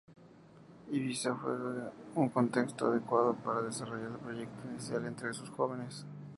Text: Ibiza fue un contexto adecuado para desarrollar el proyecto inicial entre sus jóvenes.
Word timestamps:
Ibiza 0.89 1.35
fue 1.35 1.51
un 2.15 2.29
contexto 2.29 2.87
adecuado 2.87 3.35
para 3.35 3.61
desarrollar 3.61 4.13
el 4.13 4.17
proyecto 4.17 4.67
inicial 4.67 5.05
entre 5.05 5.31
sus 5.31 5.51
jóvenes. 5.51 6.07